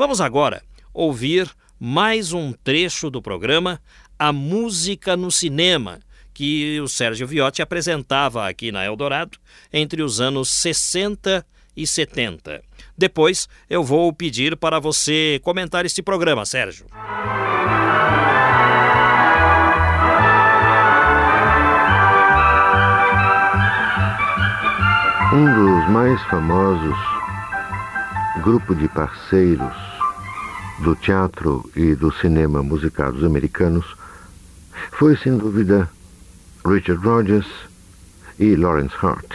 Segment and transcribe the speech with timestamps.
[0.00, 0.62] Vamos agora
[0.94, 1.46] ouvir
[1.78, 3.78] mais um trecho do programa
[4.18, 6.00] A Música no Cinema,
[6.32, 9.36] que o Sérgio Viotti apresentava aqui na Eldorado
[9.70, 11.44] entre os anos 60
[11.76, 12.62] e 70.
[12.96, 16.86] Depois eu vou pedir para você comentar este programa, Sérgio.
[25.30, 26.96] Um dos mais famosos
[28.42, 29.89] grupos de parceiros
[30.82, 33.84] do teatro e do cinema musicados americanos
[34.92, 35.88] foi, sem dúvida,
[36.64, 37.46] Richard Rodgers
[38.38, 39.34] e Lawrence Hart.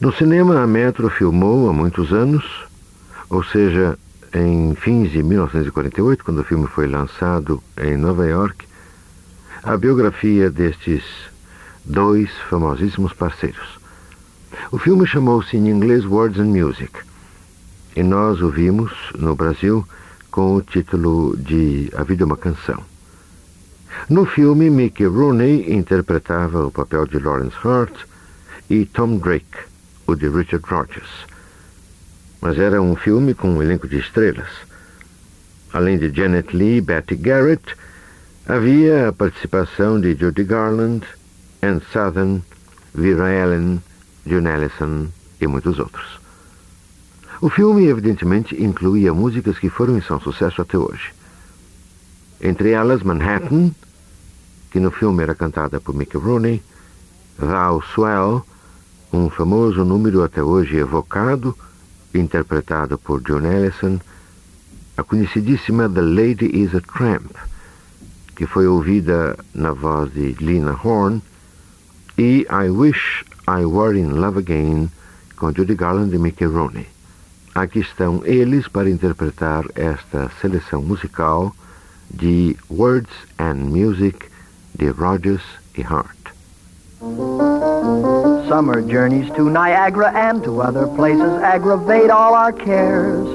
[0.00, 2.44] No cinema, a Metro filmou há muitos anos,
[3.30, 3.98] ou seja,
[4.34, 8.66] em fins de 1948, quando o filme foi lançado em Nova York,
[9.62, 11.02] a biografia destes
[11.84, 13.78] dois famosíssimos parceiros.
[14.70, 16.92] O filme chamou-se em inglês Words and Music
[17.96, 19.86] e nós o vimos no Brasil
[20.36, 22.84] com o título de A Vida é uma Canção.
[24.06, 27.94] No filme, Mickey Rooney interpretava o papel de Lawrence Hart
[28.68, 29.56] e Tom Drake,
[30.06, 31.24] o de Richard Rogers.
[32.42, 34.50] Mas era um filme com um elenco de estrelas.
[35.72, 37.74] Além de Janet Lee e Betty Garrett,
[38.46, 41.06] havia a participação de Judy Garland,
[41.62, 42.42] Anne Southern,
[42.94, 43.82] Vera Ellen,
[44.26, 45.08] John Ellison
[45.40, 46.25] e muitos outros.
[47.40, 51.12] O filme, evidentemente, incluía músicas que foram e são sucesso até hoje.
[52.40, 53.72] Entre elas, Manhattan,
[54.70, 56.62] que no filme era cantada por Mickey Rooney,
[57.38, 58.44] Thou Swell,
[59.12, 61.56] um famoso número até hoje evocado,
[62.14, 64.00] interpretado por John Ellison,
[64.96, 67.32] a conhecidíssima The Lady is a Tramp,
[68.34, 71.22] que foi ouvida na voz de Lina Horne,
[72.16, 74.90] e I Wish I Were in Love Again,
[75.36, 76.95] com Judy Garland e Mickey Rooney.
[77.56, 81.54] Aqui estão eles para interpretar esta seleção musical
[82.10, 84.28] de Words and Music
[84.74, 85.40] de Rogers
[85.74, 86.34] e Hart.
[88.46, 93.26] Summer journeys to Niagara and to other places aggravate all our cares.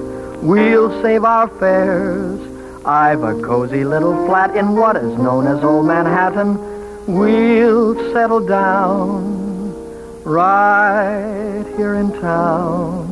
[0.43, 2.39] We'll save our fares.
[2.85, 6.59] I've a cozy little flat in what is known as Old Manhattan.
[7.07, 9.73] We'll settle down
[10.23, 13.10] right here in town.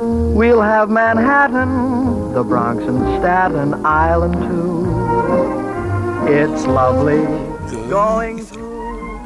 [0.00, 4.86] We'll have Manhattan, the Bronx and Staten Island too.
[6.26, 7.20] It's lovely
[7.90, 9.20] going through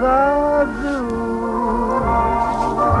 [0.00, 1.08] the zoo.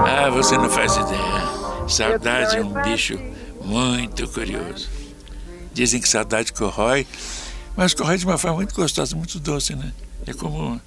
[0.06, 1.88] Ah, você não faz ideia.
[1.88, 3.18] Saudade é um bicho
[3.64, 4.88] muito curioso.
[5.72, 7.04] Dizem que saudade corrói,
[7.76, 9.92] mas corrói de uma forma muito gostosa, muito doce, né?
[10.28, 10.80] É como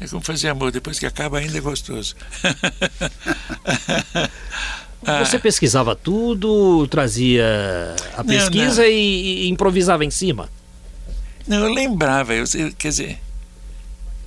[0.00, 2.14] é como fazer amor, depois que acaba ainda é gostoso.
[5.02, 7.44] Você pesquisava tudo, trazia
[8.16, 8.94] a pesquisa não, não.
[8.94, 10.48] E, e, improvisava em cima?
[11.46, 12.44] Não, eu lembrava, eu,
[12.78, 13.18] quer dizer,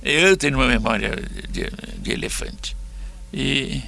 [0.02, 1.16] eu tenho uma memória
[1.50, 2.76] de, de elefante.
[3.32, 3.82] E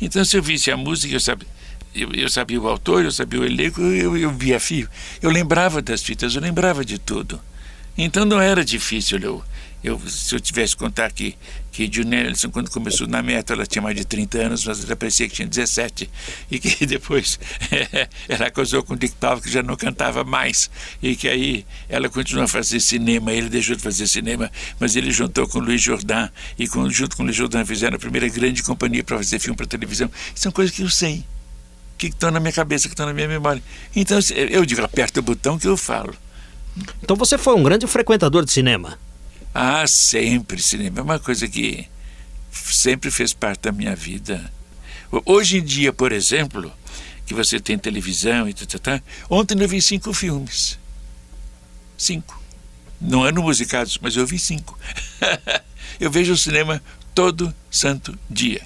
[0.00, 1.48] então se eu visse a música, eu sabia,
[1.94, 4.88] eu, eu sabia o autor, eu sabia o elenco, eu, eu via fio.
[5.20, 7.40] Eu lembrava das fitas, eu lembrava de tudo.
[7.96, 9.44] Então não era difícil eu,
[9.82, 11.34] eu, se eu tivesse que contar que,
[11.72, 14.94] que June Nelson, quando começou na meta, ela tinha mais de 30 anos, mas ela
[14.94, 16.10] parecia que tinha 17,
[16.50, 17.40] e que depois
[18.28, 20.70] ela casou com Dick Powell, que já não cantava mais,
[21.02, 25.10] e que aí ela continuou a fazer cinema, ele deixou de fazer cinema, mas ele
[25.10, 26.28] juntou com Luiz Jordan,
[26.58, 29.66] e com, junto com Luiz Jordan fizeram a primeira grande companhia para fazer filme para
[29.66, 30.10] televisão.
[30.34, 31.24] São coisas que eu sei,
[31.96, 33.62] que estão na minha cabeça, que estão na minha memória.
[33.96, 34.18] Então
[34.50, 36.14] eu digo, aperta o botão que eu falo.
[37.02, 38.98] Então você foi um grande frequentador de cinema?
[39.54, 40.62] Ah, sempre.
[40.62, 41.88] Cinema é uma coisa que
[42.50, 44.52] sempre fez parte da minha vida.
[45.24, 46.72] Hoje em dia, por exemplo,
[47.26, 50.78] que você tem televisão e tal, ontem eu vi cinco filmes.
[51.98, 52.40] Cinco.
[53.00, 54.78] Não eram musicados, mas eu vi cinco.
[55.98, 56.82] eu vejo o cinema
[57.14, 58.62] todo santo dia.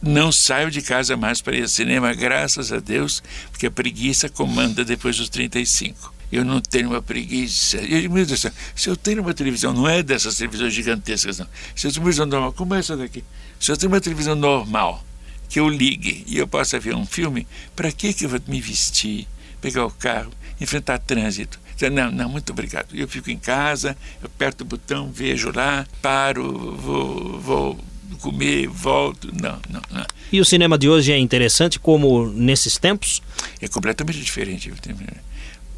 [0.00, 4.28] Não saio de casa mais para ir ao cinema, graças a Deus, porque a preguiça
[4.28, 7.78] comanda depois dos 35 eu não tenho uma preguiça.
[7.78, 11.46] Eu digo, meu Deus, se eu tenho uma televisão, não é dessas televisões gigantescas, não.
[11.74, 13.24] Se eu tenho uma televisão normal, como é essa daqui?
[13.58, 15.04] Se eu tenho uma televisão normal,
[15.48, 18.60] que eu ligue e eu possa ver um filme, para que, que eu vou me
[18.60, 19.26] vestir,
[19.60, 21.58] pegar o carro, enfrentar trânsito?
[21.92, 22.88] Não, não, muito obrigado.
[22.92, 27.80] Eu fico em casa, eu aperto o botão, vejo lá, paro, vou, vou
[28.20, 29.28] comer, volto.
[29.32, 30.06] Não, não, não.
[30.32, 33.22] E o cinema de hoje é interessante como nesses tempos?
[33.60, 34.72] É completamente diferente.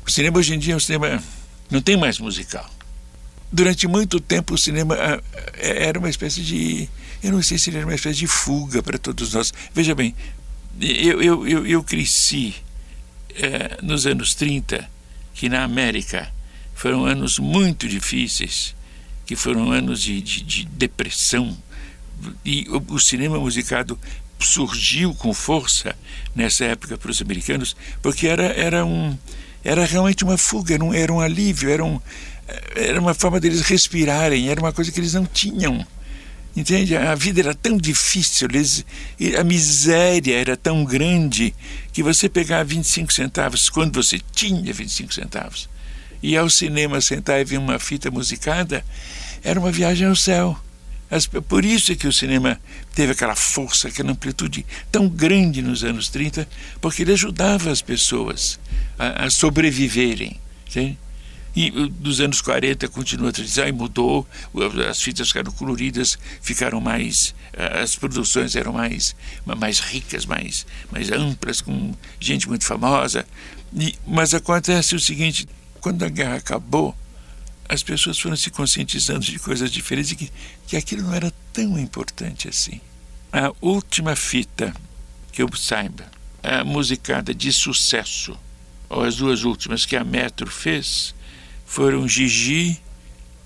[0.06, 1.22] O cinema hoje em dia é um cinema.
[1.70, 2.68] não tem mais musical.
[3.52, 5.20] Durante muito tempo o cinema ah,
[5.54, 6.88] é, era uma espécie de.
[7.22, 9.52] Eu não sei se ele era uma espécie de fuga para todos nós.
[9.74, 10.14] Veja bem,
[10.80, 12.54] eu, eu, eu, eu cresci
[13.34, 14.88] eh, nos anos 30,
[15.34, 16.32] que na América
[16.74, 18.74] foram anos muito difíceis,
[19.26, 21.56] que foram anos de, de, de depressão,
[22.44, 23.98] e o, o cinema musicado
[24.38, 25.94] surgiu com força
[26.34, 29.16] nessa época para os americanos, porque era, era, um,
[29.64, 32.00] era realmente uma fuga, era um, era um alívio, era, um,
[32.74, 35.86] era uma forma deles respirarem, era uma coisa que eles não tinham.
[36.56, 36.96] Entende?
[36.96, 38.84] A vida era tão difícil, eles,
[39.38, 41.54] a miséria era tão grande
[41.92, 45.68] que você pegar 25 centavos quando você tinha 25 centavos
[46.22, 48.84] e ao cinema sentar e ver uma fita musicada
[49.42, 50.58] era uma viagem ao céu.
[51.48, 52.60] Por isso é que o cinema
[52.94, 56.46] teve aquela força, aquela amplitude tão grande nos anos 30,
[56.80, 58.60] porque ele ajudava as pessoas
[58.98, 60.40] a, a sobreviverem.
[60.68, 60.96] Entende?
[61.54, 64.26] E dos anos 40 continua a tradição e mudou,
[64.88, 67.34] as fitas ficaram coloridas, ficaram mais,
[67.82, 73.26] as produções eram mais, mais ricas, mais, mais amplas, com gente muito famosa.
[73.74, 75.48] E, mas acontece o seguinte:
[75.80, 76.94] quando a guerra acabou,
[77.70, 80.32] as pessoas foram se conscientizando de coisas diferentes e que,
[80.66, 82.80] que aquilo não era tão importante assim.
[83.32, 84.74] A última fita
[85.30, 86.10] que eu saiba,
[86.42, 88.36] a musicada de sucesso,
[88.88, 91.14] ou as duas últimas que a Metro fez,
[91.64, 92.82] foram Gigi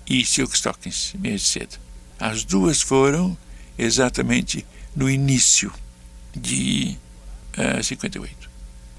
[0.09, 1.77] e Silk Stockings, meio cedo.
[2.19, 3.37] As duas foram
[3.77, 5.71] exatamente no início
[6.35, 6.97] de
[7.59, 8.49] uh, eh, 58.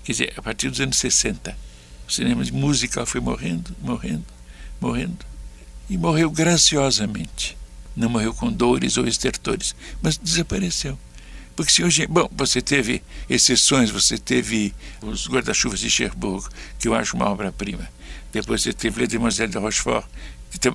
[0.05, 1.67] Quer dizer, a partir dos anos 60.
[2.07, 4.25] O cinema musical foi morrendo, morrendo,
[4.81, 5.25] morrendo.
[5.89, 7.57] E morreu graciosamente.
[7.97, 10.99] Não morreu com dores ou estertores, mas desapareceu.
[11.57, 12.07] Porque se hoje.
[12.07, 16.47] Bom, você teve exceções, você teve os guarda-chuvas de Cherbourg,
[16.79, 17.89] que eu acho uma obra-prima.
[18.31, 20.07] Depois você teve Les Demoiselles de Rochefort,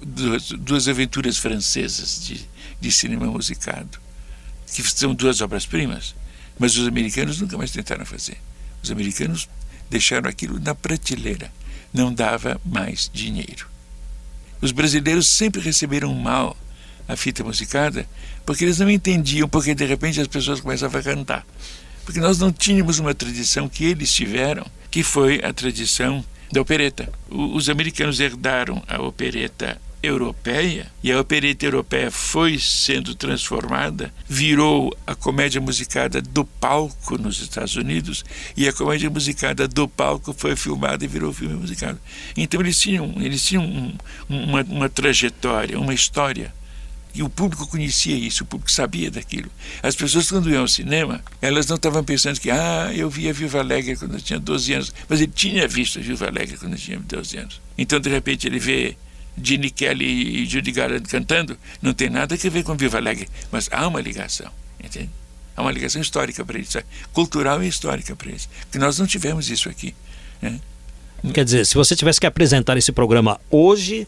[0.03, 2.49] duas, duas aventuras francesas de,
[2.79, 3.99] de cinema musicado,
[4.73, 6.15] que são duas obras-primas.
[6.57, 8.37] Mas os americanos nunca mais tentaram fazer.
[8.81, 9.47] Os americanos
[9.89, 11.51] deixaram aquilo na prateleira.
[11.93, 13.70] Não dava mais dinheiro.
[14.61, 16.55] Os brasileiros sempre receberam mal
[17.07, 18.07] a fita musicada
[18.45, 21.45] porque eles não entendiam porque de repente as pessoas começavam a cantar.
[22.05, 27.11] Porque nós não tínhamos uma tradição que eles tiveram, que foi a tradição da opereta.
[27.29, 35.13] os americanos herdaram a opereta europeia e a opereta europeia foi sendo transformada, virou a
[35.15, 38.23] comédia musicada do palco nos Estados Unidos
[38.55, 41.99] e a comédia musicada do palco foi filmada e virou filme musicado.
[42.35, 43.93] Então eles tinham, eles tinham um,
[44.27, 46.53] uma, uma trajetória, uma história
[47.13, 49.51] e o público conhecia isso, o público sabia daquilo.
[49.83, 53.59] As pessoas, quando iam ao cinema, elas não estavam pensando que, ah, eu via Viva
[53.59, 54.93] Alegre quando eu tinha 12 anos.
[55.09, 57.61] Mas ele tinha visto Viva Alegre quando eu tinha 12 anos.
[57.77, 58.95] Então, de repente, ele vê
[59.41, 63.69] Gene Kelly e Judy Garland cantando, não tem nada a ver com Viva Alegre, mas
[63.71, 64.51] há uma ligação,
[64.83, 65.09] entende?
[65.55, 66.79] Há uma ligação histórica para isso,
[67.13, 69.93] cultural e histórica para isso, que nós não tivemos isso aqui.
[70.41, 70.59] Né?
[71.33, 74.07] Quer dizer, se você tivesse que apresentar esse programa hoje,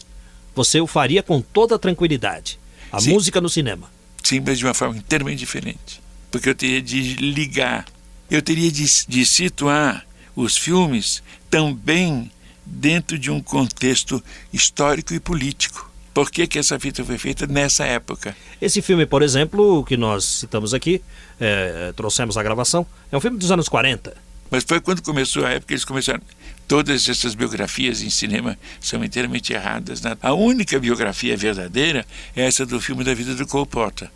[0.54, 2.58] você o faria com toda tranquilidade.
[2.90, 3.12] A Sim.
[3.12, 3.90] música no cinema.
[4.22, 6.00] Sim, mas de uma forma inteiramente diferente.
[6.30, 7.86] Porque eu teria de ligar,
[8.30, 10.04] eu teria de, de situar
[10.34, 12.30] os filmes também
[12.64, 14.22] dentro de um contexto
[14.52, 15.92] histórico e político.
[16.14, 18.36] Por que, que essa fita foi feita nessa época?
[18.62, 21.02] Esse filme, por exemplo, que nós citamos aqui,
[21.40, 24.16] é, trouxemos a gravação, é um filme dos anos 40.
[24.48, 26.22] Mas foi quando começou a época que eles começaram.
[26.68, 30.02] Todas essas biografias em cinema são inteiramente erradas.
[30.02, 30.16] Né?
[30.22, 34.08] A única biografia verdadeira é essa do filme da vida do Cole Porter.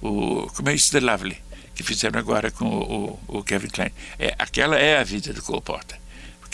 [0.00, 0.90] O, como é isso?
[0.92, 1.36] The Lovely,
[1.74, 3.90] que fizeram agora com o, o, o Kevin Klein.
[4.18, 5.98] É, aquela é a vida do Cole Porter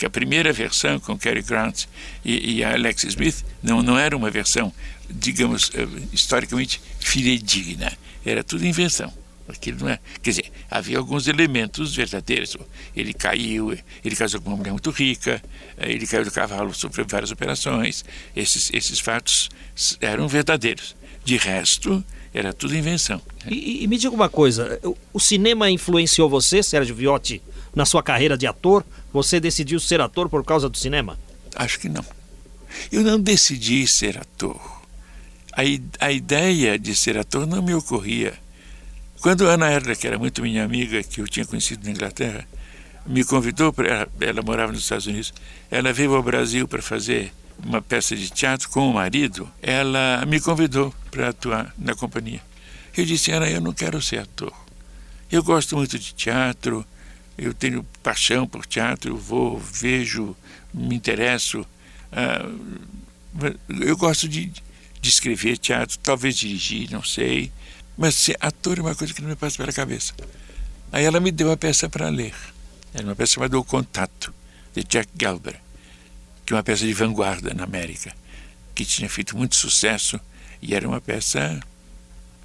[0.01, 1.85] que a primeira versão com Cary Grant
[2.25, 4.73] e, e Alex Smith não, não era uma versão,
[5.07, 7.95] digamos, uh, historicamente fidedigna.
[8.25, 9.13] Era tudo invenção.
[9.47, 12.57] Aquilo não é, quer dizer, havia alguns elementos verdadeiros.
[12.95, 15.39] Ele caiu, ele casou com uma mulher muito rica,
[15.77, 18.03] eh, ele caiu do cavalo, sofreu várias operações.
[18.35, 19.49] Esses, esses fatos
[19.99, 20.95] eram verdadeiros.
[21.23, 22.03] De resto,
[22.33, 23.21] era tudo invenção.
[23.45, 24.79] E, e, me diga uma coisa:
[25.13, 27.39] o cinema influenciou você, Sérgio Viotti,
[27.75, 28.85] na sua carreira de ator?
[29.13, 31.17] Você decidiu ser ator por causa do cinema?
[31.55, 32.05] Acho que não.
[32.91, 34.59] Eu não decidi ser ator.
[35.53, 35.61] A,
[36.05, 38.33] a ideia de ser ator não me ocorria.
[39.21, 42.47] Quando Ana Erla, que era muito minha amiga, que eu tinha conhecido na Inglaterra,
[43.05, 45.33] me convidou para ela morava nos Estados Unidos,
[45.69, 50.39] ela veio ao Brasil para fazer uma peça de teatro com o marido, ela me
[50.39, 52.41] convidou para atuar na companhia.
[52.95, 54.53] Eu disse, Ana, eu não quero ser ator.
[55.31, 56.85] Eu gosto muito de teatro,
[57.41, 60.35] eu tenho paixão por teatro, eu vou, vejo,
[60.71, 61.65] me interesso.
[62.11, 67.51] Uh, eu gosto de, de escrever teatro, talvez dirigir, não sei.
[67.97, 70.13] Mas ser ator é uma coisa que não me passa pela cabeça.
[70.91, 72.35] Aí ela me deu a peça para ler.
[72.93, 74.31] Era uma peça chamada O Contato,
[74.75, 75.59] de Jack Gelber,
[76.45, 78.15] que é uma peça de vanguarda na América,
[78.75, 80.19] que tinha feito muito sucesso
[80.61, 81.59] e era uma peça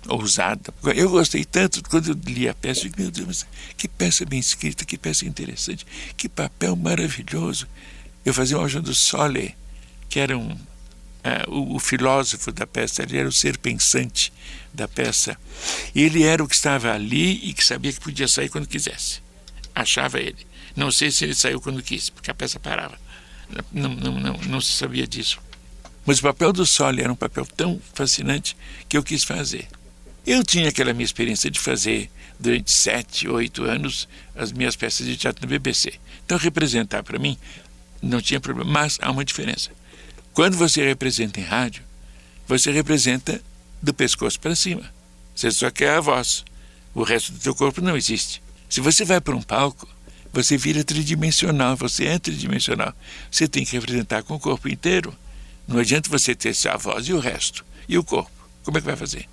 [0.09, 0.73] ousada.
[0.95, 3.47] Eu gostei tanto quando eu li a peça, eu meu Deus,
[3.77, 5.87] que peça bem escrita, que peça interessante,
[6.17, 7.67] que papel maravilhoso.
[8.25, 9.55] Eu fazia uma do Sole,
[10.09, 10.59] que era um, uh,
[11.49, 14.33] o, o, filósofo da peça, ele era o ser pensante
[14.73, 15.37] da peça.
[15.95, 19.21] Ele era o que estava ali e que sabia que podia sair quando quisesse.
[19.75, 20.47] Achava ele.
[20.75, 22.99] Não sei se ele saiu quando quis, porque a peça parava.
[23.73, 25.39] Não, não, não, não se sabia disso.
[26.05, 28.57] Mas o papel do Sole era um papel tão fascinante
[28.89, 29.67] que eu quis fazer.
[30.27, 35.17] Eu tinha aquela minha experiência de fazer durante sete, oito anos as minhas peças de
[35.17, 35.95] teatro no BBC.
[36.25, 37.39] Então representar para mim
[38.03, 39.71] não tinha problema, mas há uma diferença.
[40.33, 41.85] Quando você representa em rádio,
[42.49, 43.41] você representa
[43.81, 44.83] do pescoço para cima.
[45.33, 46.45] Você só quer a voz.
[46.93, 48.43] O resto do teu corpo não existe.
[48.69, 49.89] Se você vai para um palco,
[50.33, 52.93] você vira tridimensional, você é tridimensional.
[53.31, 55.17] Você tem que representar com o corpo inteiro.
[55.69, 57.65] Não adianta você ter só a voz e o resto.
[57.89, 58.31] E o corpo?
[58.65, 59.29] Como é que vai fazer?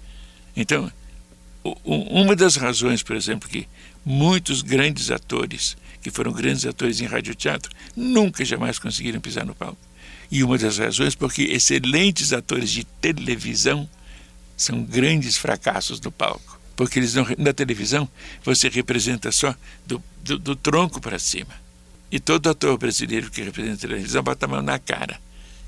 [0.55, 0.91] Então,
[1.83, 3.67] uma das razões, por exemplo, que
[4.05, 9.77] muitos grandes atores, que foram grandes atores em radioteatro, nunca jamais conseguiram pisar no palco.
[10.29, 13.87] E uma das razões porque excelentes atores de televisão
[14.57, 16.59] são grandes fracassos no palco.
[16.75, 18.09] Porque eles não, na televisão
[18.43, 19.55] você representa só
[19.85, 21.53] do, do, do tronco para cima.
[22.11, 25.19] E todo ator brasileiro que representa a televisão bota a mão na cara.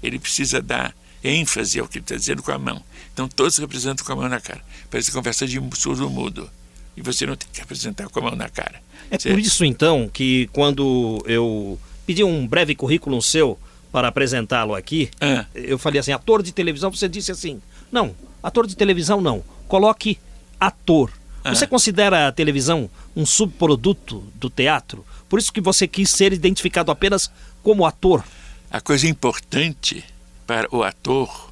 [0.01, 2.81] Ele precisa dar ênfase ao que ele está dizendo com a mão.
[3.13, 4.61] Então todos representam com a mão na cara.
[4.89, 6.49] Parece conversa de surdo mudo.
[6.95, 8.81] E você não tem que representar com a mão na cara.
[9.09, 13.59] É por isso então que quando eu pedi um breve currículo seu
[13.91, 15.45] para apresentá-lo aqui, ah.
[15.53, 20.17] eu falei assim, ator de televisão, você disse assim, não, ator de televisão não, coloque
[20.59, 21.11] ator.
[21.43, 21.53] Ah.
[21.53, 25.05] Você considera a televisão um subproduto do teatro?
[25.29, 27.31] Por isso que você quis ser identificado apenas
[27.63, 28.23] como ator?
[28.69, 30.03] A coisa importante
[30.45, 31.51] para o ator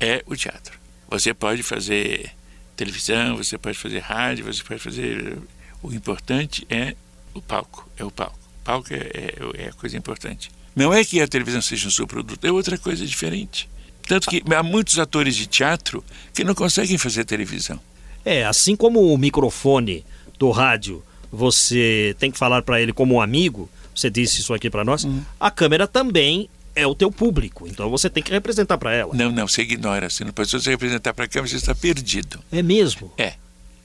[0.00, 0.78] é o teatro.
[1.08, 2.30] Você pode fazer
[2.76, 5.38] televisão, você pode fazer rádio, você pode fazer.
[5.82, 6.94] O importante é
[7.32, 7.88] o palco.
[7.96, 8.38] É o palco.
[8.60, 10.50] O palco é, é, é a coisa importante.
[10.74, 13.68] Não é que a televisão seja um subproduto, é outra coisa diferente.
[14.06, 17.80] Tanto que há muitos atores de teatro que não conseguem fazer televisão.
[18.24, 20.04] É, assim como o microfone
[20.38, 24.68] do rádio, você tem que falar para ele como um amigo, você disse isso aqui
[24.68, 25.22] para nós, uhum.
[25.38, 29.14] a câmera também é o teu público, então você tem que representar para ela.
[29.14, 30.10] Não, não, você ignora.
[30.10, 32.42] Se não pode você representar para a você está perdido.
[32.50, 33.12] É mesmo?
[33.16, 33.34] É.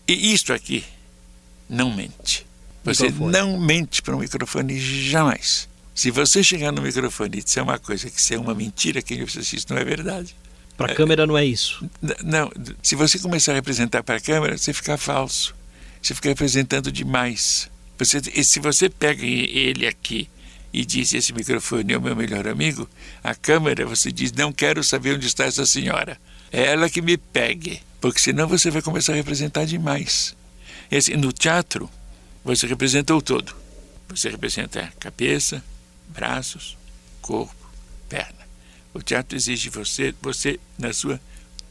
[0.07, 0.83] E isto aqui
[1.69, 2.45] não mente.
[2.83, 3.31] Você microfone.
[3.31, 5.69] não mente para um microfone jamais.
[5.93, 9.23] Se você chegar no microfone e disser uma coisa que isso é uma mentira, quem
[9.23, 10.35] você isso não é verdade.
[10.75, 11.85] Para a é, câmera não é isso.
[12.23, 12.49] Não,
[12.81, 15.53] se você começar a representar para a câmera, você fica falso.
[16.01, 17.69] Você fica representando demais.
[17.97, 20.29] Você, se você pega ele aqui
[20.73, 22.89] e diz: Esse microfone é o meu melhor amigo,
[23.23, 26.19] a câmera você diz: Não quero saber onde está essa senhora.
[26.51, 30.35] É ela que me pegue, porque senão você vai começar a representar demais.
[30.89, 31.89] E assim, no teatro,
[32.43, 33.55] você representa o todo.
[34.07, 35.63] Você representa cabeça,
[36.07, 36.75] braços,
[37.21, 37.69] corpo,
[38.07, 38.39] perna.
[38.93, 41.21] O teatro exige você, você na sua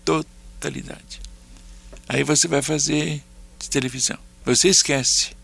[0.04, 1.20] totalidade.
[2.08, 3.22] Aí você vai fazer
[3.68, 4.18] televisão.
[4.44, 5.36] Você esquece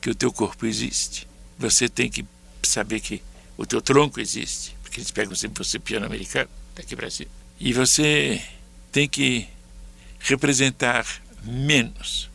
[0.00, 1.28] que o teu corpo existe.
[1.58, 2.24] Você tem que
[2.68, 3.22] saber que
[3.56, 7.30] o teu tronco existe, porque eles pegam sempre você piano americano, daqui para cima.
[7.58, 8.42] E você
[8.90, 9.46] tem que
[10.18, 11.06] representar
[11.42, 12.30] menos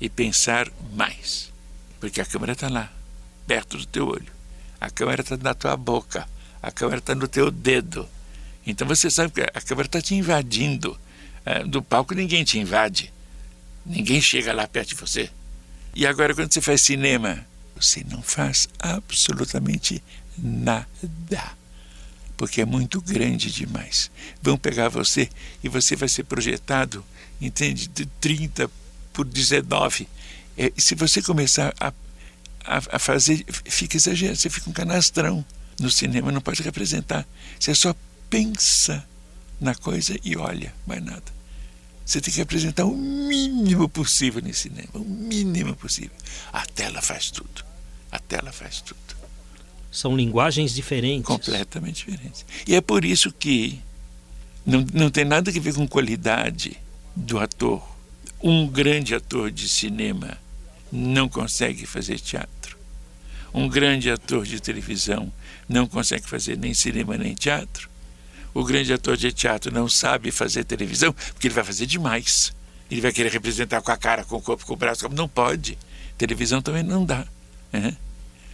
[0.00, 1.52] e pensar mais,
[2.00, 2.92] porque a câmera está lá,
[3.46, 4.32] perto do teu olho.
[4.80, 6.28] A câmera está na tua boca,
[6.62, 8.08] a câmera está no teu dedo.
[8.66, 10.98] Então você sabe que a câmera está te invadindo.
[11.44, 13.12] É, do palco ninguém te invade.
[13.84, 15.30] Ninguém chega lá perto de você.
[15.94, 17.44] E agora, quando você faz cinema,
[17.82, 20.02] você não faz absolutamente
[20.38, 21.52] nada.
[22.36, 24.10] Porque é muito grande demais.
[24.40, 25.28] Vão pegar você
[25.62, 27.04] e você vai ser projetado,
[27.40, 27.88] entende?
[27.88, 28.70] De 30
[29.12, 30.08] por 19.
[30.56, 31.92] É, se você começar a,
[32.64, 35.44] a, a fazer, fica exagerado, você fica um canastrão.
[35.78, 37.26] No cinema não pode representar.
[37.58, 37.94] Você só
[38.28, 39.06] pensa
[39.60, 41.42] na coisa e olha, mais nada.
[42.04, 46.16] Você tem que apresentar o mínimo possível nesse cinema, o mínimo possível.
[46.52, 47.71] A tela faz tudo.
[48.12, 49.00] A tela faz tudo.
[49.90, 51.26] São linguagens diferentes.
[51.26, 52.44] Completamente diferentes.
[52.66, 53.80] E é por isso que
[54.64, 56.78] não, não tem nada a ver com qualidade
[57.16, 57.82] do ator.
[58.42, 60.38] Um grande ator de cinema
[60.90, 62.76] não consegue fazer teatro.
[63.54, 65.32] Um grande ator de televisão
[65.68, 67.90] não consegue fazer nem cinema nem teatro.
[68.54, 72.52] O grande ator de teatro não sabe fazer televisão porque ele vai fazer demais.
[72.90, 75.08] Ele vai querer representar com a cara, com o corpo, com o braço.
[75.08, 75.78] Não pode.
[76.18, 77.26] Televisão também não dá.
[77.72, 77.96] Né?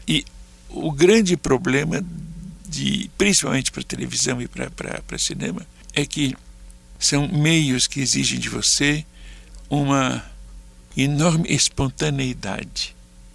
[0.07, 0.25] E
[0.69, 2.05] o grande problema,
[2.69, 6.37] de, principalmente para televisão e para cinema, é que
[6.99, 9.05] são meios que exigem de você
[9.71, 10.25] uma
[10.97, 12.95] enorme espontaneidade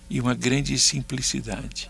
[0.09, 1.89] e uma grande simplicidade.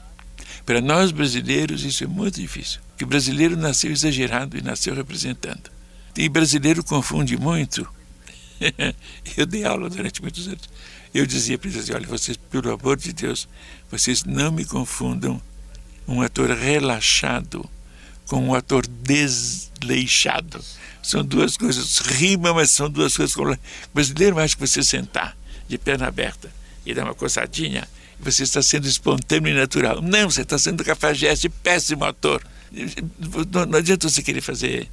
[0.66, 5.72] Para nós brasileiros isso é muito difícil, porque o brasileiro nasceu exagerado e nasceu representando.
[6.16, 7.88] E brasileiro confunde muito.
[9.36, 10.70] Eu dei aula durante muitos anos.
[11.14, 13.48] Eu dizia para eles assim, olha, vocês, pelo amor de Deus,
[13.90, 15.42] vocês não me confundam
[16.08, 17.70] um ator relaxado
[18.26, 20.64] com um ator desleixado.
[21.02, 23.36] São duas coisas, rima, mas são duas coisas.
[23.36, 23.58] O
[23.94, 26.52] brasileiro acha que você sentar de perna aberta
[26.86, 27.88] e dar uma coçadinha,
[28.20, 30.02] você está sendo espontâneo e natural.
[30.02, 32.44] Não, você está sendo cafajeste, péssimo ator.
[33.52, 34.90] Não, não, adianta você querer fazer,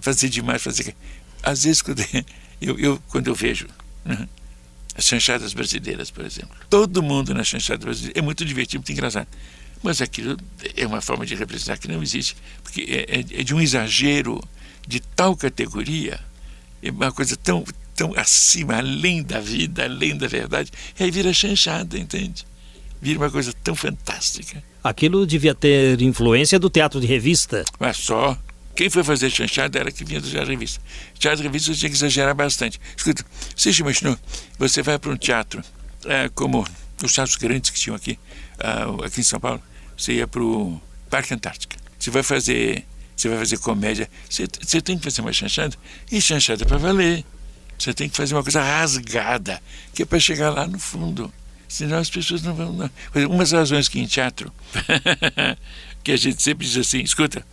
[0.00, 0.96] fazer demais, fazer.
[1.42, 2.00] Às vezes, quando
[2.60, 3.68] eu, eu quando eu vejo
[4.04, 4.28] né,
[4.96, 9.26] as chanchadas brasileiras, por exemplo, todo mundo na chanchada brasileira é muito divertido, muito engraçado.
[9.82, 10.36] Mas aquilo
[10.76, 14.40] é uma forma de representar que não existe, porque é, é, é de um exagero
[14.86, 16.18] de tal categoria,
[16.82, 21.32] é uma coisa tão, tão acima, além da vida, além da verdade, e aí vira
[21.32, 22.46] chanchada, entende?
[23.00, 24.62] Vira uma coisa tão fantástica.
[24.82, 27.64] Aquilo devia ter influência do teatro de revista.
[27.78, 28.38] Mas só.
[28.74, 30.80] Quem foi fazer chanchada era que vinha do teatro revista.
[31.18, 32.80] Teatro revista tinha que exagerar bastante.
[32.96, 33.24] Escuta,
[33.56, 34.18] se imaginou?
[34.58, 35.62] Você vai para um teatro,
[36.06, 36.66] é, como
[37.02, 38.18] os teatros grandes que tinham aqui,
[38.58, 39.62] uh, aqui em São Paulo,
[39.96, 41.76] você ia para o Parque Antártica.
[41.98, 42.84] Você vai fazer,
[43.16, 44.10] você vai fazer comédia.
[44.28, 45.76] Você, você tem que fazer uma chanchada.
[46.10, 47.24] E chanchada para valer.
[47.78, 49.60] Você tem que fazer uma coisa rasgada,
[49.92, 51.32] que é para chegar lá no fundo.
[51.68, 52.90] Senão as pessoas não vão.
[53.28, 54.52] Uma das razões que em teatro,
[56.04, 57.44] que a gente sempre diz assim: escuta,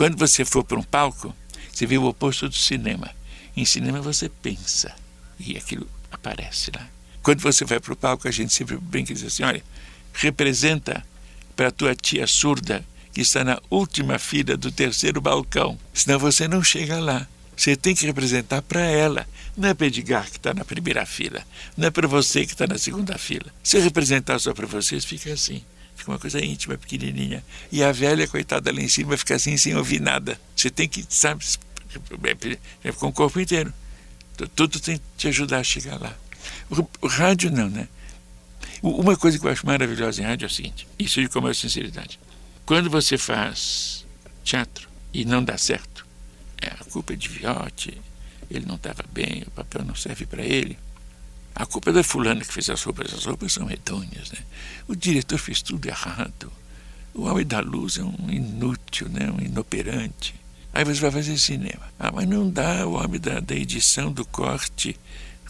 [0.00, 1.36] quando você for para um palco,
[1.70, 3.10] você vê o oposto do cinema.
[3.54, 4.94] Em cinema você pensa
[5.38, 6.88] e aquilo aparece lá.
[7.22, 9.62] Quando você vai para o palco, a gente sempre brinca e diz assim: olha,
[10.14, 11.04] representa
[11.54, 15.78] para a tua tia surda que está na última fila do terceiro balcão.
[15.92, 17.28] Senão você não chega lá.
[17.54, 19.28] Você tem que representar para ela.
[19.54, 21.44] Não é para Edgar que está na primeira fila.
[21.76, 23.52] Não é para você que está na segunda fila.
[23.62, 25.62] Se representar só para vocês, fica assim.
[26.00, 27.44] Fica uma coisa íntima, pequenininha.
[27.70, 30.40] E a velha, coitada lá em cima, fica assim sem ouvir nada.
[30.56, 31.44] Você tem que, sabe,
[32.82, 33.70] é com o corpo inteiro.
[34.54, 36.16] Tudo tem que te ajudar a chegar lá.
[37.02, 37.86] O, rádio não, né?
[38.80, 41.52] Uma coisa que eu acho maravilhosa em rádio é o seguinte: isso de com a
[41.52, 42.18] sinceridade.
[42.64, 44.06] Quando você faz
[44.42, 46.06] teatro e não dá certo,
[46.62, 48.00] é, a culpa é de Viotti,
[48.50, 50.78] ele não estava bem, o papel não serve para ele.
[51.54, 54.38] A culpa é da fulana que fez as roupas, as roupas são medonhas, né?
[54.88, 56.50] O diretor fez tudo errado.
[57.12, 59.30] O homem da luz é um inútil, né?
[59.30, 60.34] um inoperante.
[60.72, 61.82] Aí você vai fazer cinema.
[61.98, 64.96] Ah, mas não dá, o homem da, da edição, do corte,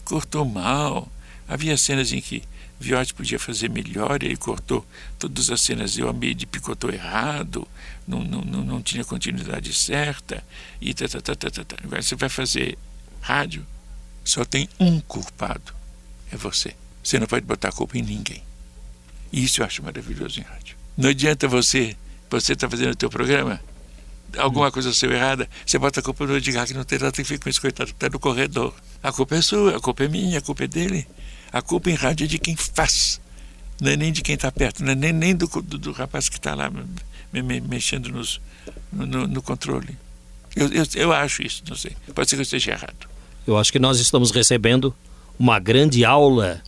[0.03, 1.07] cortou mal.
[1.47, 2.43] Havia cenas em que
[2.81, 4.83] Viotti podia fazer melhor, ele cortou
[5.19, 7.67] todas as cenas e o Amide picotou errado,
[8.07, 10.43] não, não, não, não tinha continuidade certa,
[10.81, 11.75] e tá, tá, tá, tá, tá, tá.
[11.83, 12.77] Agora você vai fazer
[13.21, 13.65] rádio,
[14.25, 15.73] só tem um culpado,
[16.31, 16.73] é você.
[17.03, 18.43] Você não pode botar a culpa em ninguém.
[19.31, 20.75] E isso eu acho maravilhoso em rádio.
[20.97, 21.95] Não adianta você,
[22.29, 23.61] você está fazendo o teu programa,
[24.37, 27.23] alguma coisa saiu errada, você bota a culpa no Edgar que não tem nada, que
[27.23, 28.73] ficar com esse coitado que está no corredor.
[29.01, 31.07] A culpa é sua, a culpa é minha, a culpa é dele.
[31.51, 33.19] A culpa em rádio é de quem faz,
[33.79, 36.29] não é nem de quem está perto, não é nem, nem do, do, do rapaz
[36.29, 38.39] que está lá me, me, mexendo nos,
[38.91, 39.97] no, no, controle.
[40.55, 41.95] Eu, eu, eu acho isso, não sei.
[42.13, 43.09] Pode ser que eu esteja errado.
[43.45, 44.95] Eu acho que nós estamos recebendo
[45.41, 46.61] uma grande aula,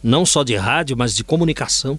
[0.00, 1.98] não só de rádio, mas de comunicação,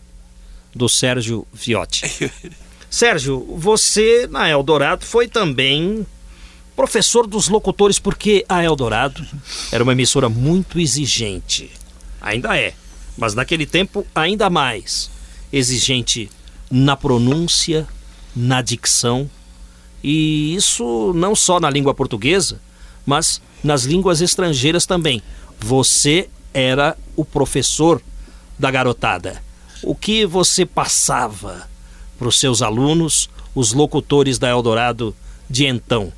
[0.74, 2.32] do Sérgio Viotti.
[2.90, 6.08] Sérgio, você na Eldorado foi também
[6.74, 9.26] professor dos locutores, porque a Eldorado
[9.74, 11.70] era uma emissora muito exigente
[12.22, 12.74] ainda é,
[13.18, 15.12] mas naquele tempo ainda mais
[15.52, 16.30] exigente
[16.72, 17.86] na pronúncia,
[18.34, 19.30] na dicção,
[20.02, 22.60] e isso não só na língua portuguesa,
[23.06, 25.22] mas nas línguas estrangeiras também.
[25.60, 28.02] Você era o professor
[28.58, 29.44] da garotada.
[29.84, 31.70] O que você passava
[32.18, 35.16] para os seus alunos, os locutores da Eldorado
[35.50, 36.12] de então?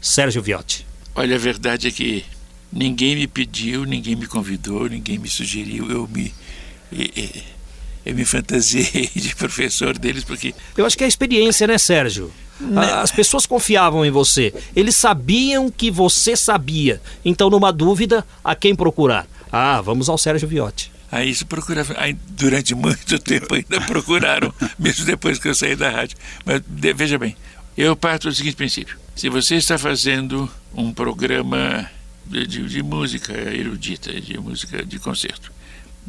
[0.00, 0.86] Sérgio Viotti.
[1.14, 2.24] Olha, a verdade é que
[2.72, 5.90] Ninguém me pediu, ninguém me convidou, ninguém me sugeriu.
[5.90, 6.32] Eu me,
[8.04, 10.54] eu me fantasiei de professor deles porque.
[10.76, 12.32] Eu acho que é a experiência, né, Sérgio?
[12.60, 12.92] Né?
[12.92, 14.54] As pessoas confiavam em você.
[14.74, 17.00] Eles sabiam que você sabia.
[17.24, 19.26] Então, numa dúvida, a quem procurar?
[19.50, 20.92] Ah, vamos ao Sérgio Viotti.
[21.10, 25.90] Aí isso procurava, aí, durante muito tempo ainda procuraram, mesmo depois que eu saí da
[25.90, 26.16] rádio.
[26.42, 27.36] Mas de, veja bem,
[27.76, 31.90] eu parto do seguinte princípio: se você está fazendo um programa
[32.24, 35.52] de, de, música erudita, de música de concerto.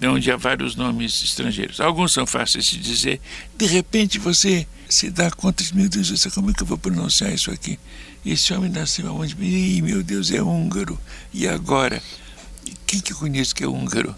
[0.02, 1.80] Onde há vários nomes estrangeiros.
[1.80, 3.22] Alguns são fáceis de dizer.
[3.58, 7.34] De repente você se dá conta de, meu Deus, como é que eu vou pronunciar
[7.34, 7.80] isso aqui?
[8.26, 9.36] Esse homem nasceu aonde?
[9.40, 11.00] Ih, meu Deus, é húngaro.
[11.34, 12.02] E agora?
[12.86, 14.16] Quem que eu conheço que é húngaro?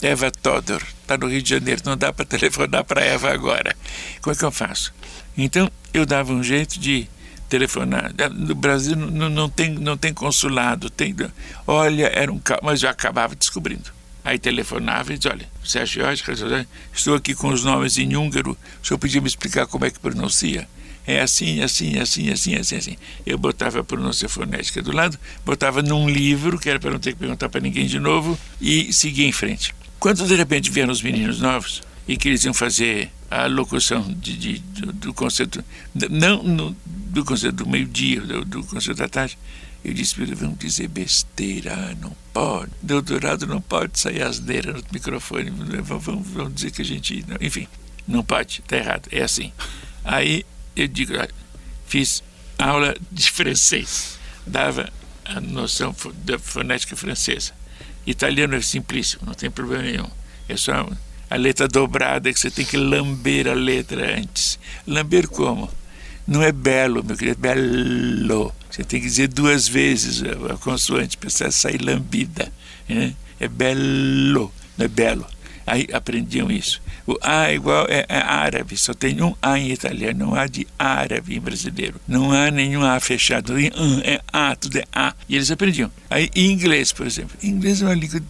[0.00, 3.74] Eva Todor, está no Rio de Janeiro, não dá para telefonar para Eva agora.
[4.20, 4.92] Como é que eu faço?
[5.36, 7.08] Então, eu dava um jeito de
[7.48, 8.12] telefonar.
[8.32, 11.14] No Brasil não, não, tem, não tem consulado, tem.
[11.66, 13.93] Olha, era um mas eu acabava descobrindo.
[14.24, 16.02] Aí telefonava e dizia, olha, Sérgio
[16.94, 20.00] estou aqui com os nomes em húngaro, o senhor podia me explicar como é que
[20.00, 20.66] pronuncia?
[21.06, 22.96] É assim, assim, assim, assim, assim, assim.
[23.26, 27.12] Eu botava a pronúncia fonética do lado, botava num livro, que era para não ter
[27.12, 29.74] que perguntar para ninguém de novo, e seguia em frente.
[30.00, 34.36] Quando de repente vieram os meninos novos e que eles iam fazer a locução de,
[34.36, 35.62] de do, do, concerto,
[36.10, 39.36] não no, do concerto do meio-dia, do, do concerto da tarde,
[39.84, 42.70] eu disse para ele, vamos dizer besteira, não pode.
[42.80, 45.50] Doutorado não pode sair asneira no microfone,
[45.82, 47.24] vamos, vamos dizer que a gente.
[47.28, 47.68] Não, enfim,
[48.08, 49.52] não pode, está errado, é assim.
[50.02, 50.44] Aí
[50.74, 51.12] eu digo,
[51.86, 52.22] fiz
[52.58, 54.90] aula de francês, dava
[55.24, 55.94] a noção
[56.24, 57.52] da fonética francesa.
[58.06, 60.08] Italiano é simplíssimo, não tem problema nenhum.
[60.48, 60.88] É só
[61.28, 64.58] a letra dobrada que você tem que lamber a letra antes.
[64.86, 65.70] Lamber como?
[66.26, 68.52] Não é belo, meu querido, é belo.
[68.70, 72.50] Você tem que dizer duas vezes a, consoante para sair lambida.
[72.88, 73.14] Né?
[73.38, 75.26] É belo, não é belo.
[75.66, 76.80] Aí aprendiam isso.
[77.06, 80.46] O A é igual é, é, árabe, só tem um A em italiano, não há
[80.46, 82.00] de árabe em brasileiro.
[82.06, 85.14] Não há nenhum A fechado, é A, tudo é A.
[85.28, 85.90] E eles aprendiam.
[86.10, 87.36] Aí inglês, por exemplo.
[87.42, 88.20] Em inglês é uma língua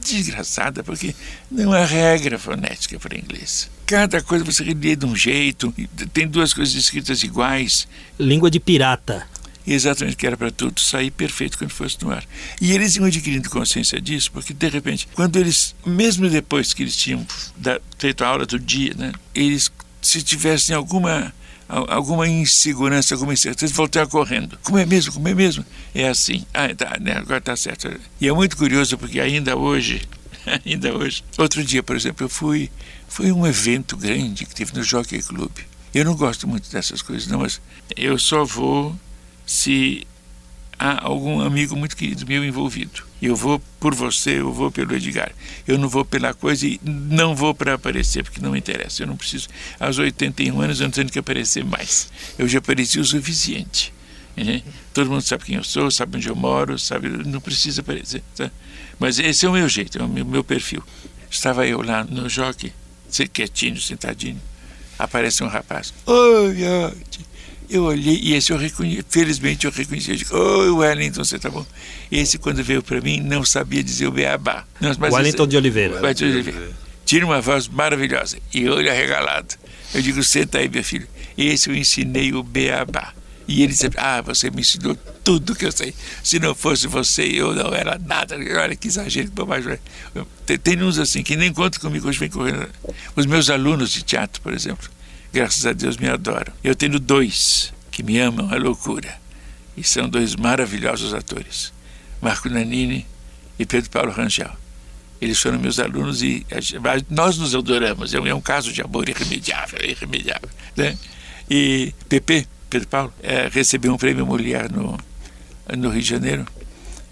[0.00, 1.14] desgraçada, porque
[1.50, 3.70] não há regra fonética para inglês.
[3.86, 5.74] Cada coisa você lê de um jeito,
[6.12, 7.86] tem duas coisas escritas iguais.
[8.18, 9.26] Língua de pirata.
[9.66, 12.24] Exatamente, que era para tudo sair perfeito quando fosse no ar.
[12.60, 16.96] E eles iam adquirindo consciência disso, porque de repente, quando eles, mesmo depois que eles
[16.96, 17.26] tinham
[17.98, 21.32] feito a aula do dia, né, eles, se tivessem alguma
[21.70, 24.58] alguma insegurança, alguma incerteza, voltar correndo.
[24.62, 25.12] Como é mesmo?
[25.12, 25.64] Como é mesmo?
[25.94, 26.44] É assim.
[26.52, 27.12] Ah, tá, né?
[27.12, 27.88] agora está certo.
[28.20, 30.02] E é muito curioso porque ainda hoje,
[30.66, 32.70] ainda hoje, outro dia, por exemplo, eu fui,
[33.08, 35.52] foi um evento grande que teve no Jockey Club.
[35.94, 37.60] Eu não gosto muito dessas coisas, não, mas
[37.96, 38.96] eu só vou
[39.46, 40.06] se
[40.80, 43.02] há algum amigo muito querido meu envolvido.
[43.20, 45.30] Eu vou por você, eu vou pelo Edgar.
[45.68, 49.02] Eu não vou pela coisa e não vou para aparecer, porque não me interessa.
[49.02, 49.46] Eu não preciso.
[49.78, 52.10] Aos 81 anos eu não tenho que aparecer mais.
[52.38, 53.92] Eu já apareci o suficiente.
[54.94, 57.08] Todo mundo sabe quem eu sou, sabe onde eu moro, sabe.
[57.08, 58.22] Não precisa aparecer.
[58.34, 58.50] Tá?
[58.98, 60.82] Mas esse é o meu jeito, é o meu, meu perfil.
[61.30, 62.72] Estava eu lá no jockey,
[63.34, 64.40] quietinho, sentadinho.
[64.98, 65.92] Aparece um rapaz.
[66.06, 66.94] Oi, Oi,
[67.70, 70.10] eu olhei e esse eu reconheci, felizmente eu reconheci.
[70.10, 71.64] Eu digo, oi, Wellington, você tá bom?
[72.10, 74.64] Esse, quando veio para mim, não sabia dizer o beabá.
[74.80, 75.94] Não, Wellington de Oliveira.
[76.00, 76.72] Wellington de Oliveira.
[77.04, 79.54] Tinha uma voz maravilhosa e olho arregalado.
[79.94, 81.06] Eu digo, senta aí, meu filho.
[81.38, 83.12] Esse eu ensinei o beabá.
[83.46, 85.94] E ele disse, ah, você me ensinou tudo que eu sei.
[86.22, 88.36] Se não fosse você, eu não era nada.
[88.36, 89.78] Olha que exagero, que bobagem.
[90.46, 92.68] Tem, tem uns assim que nem contam comigo, hoje vem correndo.
[93.16, 94.88] Os meus alunos de teatro, por exemplo
[95.32, 96.52] graças a Deus me adoram.
[96.62, 99.18] Eu tenho dois que me amam a loucura
[99.76, 101.72] e são dois maravilhosos atores,
[102.20, 103.06] Marco Nanini
[103.58, 104.50] e Pedro Paulo Rangel.
[105.20, 106.46] Eles foram meus alunos e
[107.10, 108.14] nós nos adoramos.
[108.14, 110.48] É é um caso de amor irremediável, irremediável.
[110.74, 110.96] Né?
[111.48, 114.98] E Pepe, Pedro Paulo, é, recebeu um prêmio Mulher no,
[115.76, 116.46] no Rio de Janeiro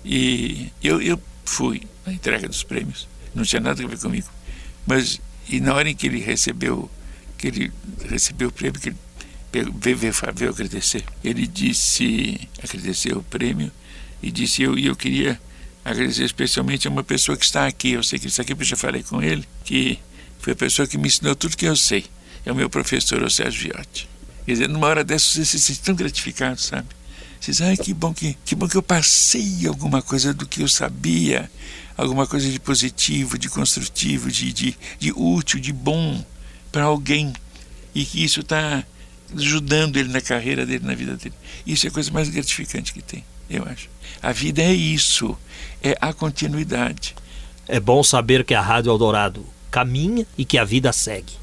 [0.04, 3.06] e eu, eu fui na entrega dos prêmios.
[3.34, 4.28] Não tinha nada a ver comigo.
[4.86, 6.90] Mas e na hora em que ele recebeu
[7.38, 7.72] que ele
[8.08, 9.98] recebeu o prêmio, que ele veio,
[10.34, 11.04] veio, agradecer.
[11.24, 13.70] Ele disse, agradeceu o prêmio
[14.22, 15.40] e disse, eu, eu queria
[15.84, 17.92] agradecer especialmente a uma pessoa que está aqui.
[17.92, 19.98] Eu sei que está aqui porque já falei com ele, que
[20.40, 22.04] foi a pessoa que me ensinou tudo que eu sei.
[22.44, 24.08] É o meu professor, o Sérgio Viotti.
[24.44, 26.88] Quer dizer, numa hora dessa você se sente tão gratificado, sabe?
[27.40, 30.62] Você diz, ai, que bom que, que bom que eu passei alguma coisa do que
[30.62, 31.50] eu sabia,
[31.96, 36.24] alguma coisa de positivo, de construtivo, de, de, de útil, de bom
[36.70, 37.32] para alguém
[37.94, 38.84] e que isso está
[39.36, 41.34] ajudando ele na carreira dele, na vida dele.
[41.66, 43.88] Isso é a coisa mais gratificante que tem, eu acho.
[44.22, 45.36] A vida é isso,
[45.82, 47.14] é a continuidade.
[47.66, 51.34] É bom saber que a Rádio Eldorado caminha e que a vida segue.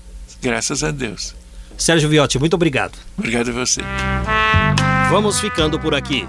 [0.42, 1.36] Graças a Deus.
[1.78, 2.98] Sérgio Viotti, muito obrigado.
[3.18, 3.82] Obrigado a você.
[5.10, 6.28] Vamos ficando por aqui.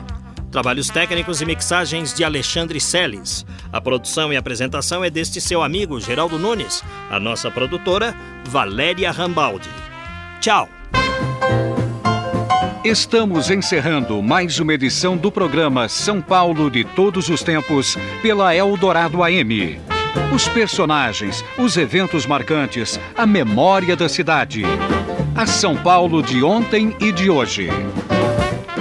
[0.51, 3.45] Trabalhos técnicos e mixagens de Alexandre Seles.
[3.73, 6.83] A produção e apresentação é deste seu amigo Geraldo Nunes.
[7.11, 8.15] A nossa produtora,
[8.49, 9.69] Valéria Rambaldi.
[10.41, 10.69] Tchau.
[12.85, 19.25] Estamos encerrando mais uma edição do programa São Paulo de Todos os Tempos pela Eldorado
[19.25, 19.81] AM.
[20.33, 24.63] Os personagens, os eventos marcantes, a memória da cidade.
[25.35, 27.69] A São Paulo de ontem e de hoje.